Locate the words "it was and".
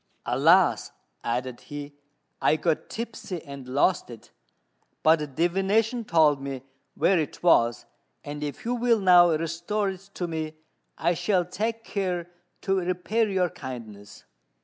7.19-8.41